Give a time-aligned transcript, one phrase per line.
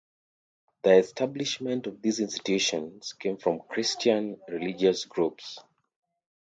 [0.81, 5.59] The establishment of these institutions came from Christian religious groups.